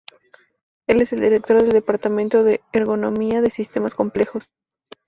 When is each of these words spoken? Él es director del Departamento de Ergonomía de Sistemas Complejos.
Él 0.87 0.99
es 0.99 1.11
director 1.11 1.57
del 1.61 1.73
Departamento 1.73 2.43
de 2.43 2.61
Ergonomía 2.73 3.39
de 3.41 3.51
Sistemas 3.51 3.93
Complejos. 3.93 4.51